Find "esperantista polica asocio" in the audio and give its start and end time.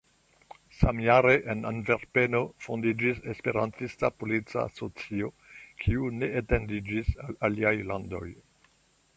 3.35-5.31